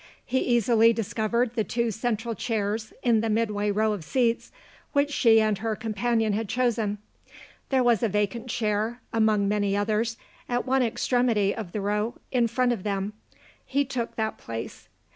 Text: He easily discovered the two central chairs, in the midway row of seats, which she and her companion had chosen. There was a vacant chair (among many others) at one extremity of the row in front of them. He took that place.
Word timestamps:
He 0.25 0.39
easily 0.39 0.93
discovered 0.93 1.53
the 1.53 1.63
two 1.63 1.91
central 1.91 2.33
chairs, 2.33 2.91
in 3.03 3.21
the 3.21 3.29
midway 3.29 3.69
row 3.69 3.93
of 3.93 4.03
seats, 4.03 4.51
which 4.93 5.11
she 5.11 5.39
and 5.39 5.59
her 5.59 5.75
companion 5.75 6.33
had 6.33 6.49
chosen. 6.49 6.97
There 7.69 7.83
was 7.83 8.01
a 8.01 8.09
vacant 8.09 8.47
chair 8.47 8.99
(among 9.13 9.47
many 9.47 9.77
others) 9.77 10.17
at 10.49 10.65
one 10.65 10.81
extremity 10.81 11.53
of 11.53 11.71
the 11.71 11.81
row 11.81 12.15
in 12.31 12.47
front 12.47 12.73
of 12.73 12.81
them. 12.81 13.13
He 13.63 13.85
took 13.85 14.15
that 14.15 14.39
place. 14.39 14.89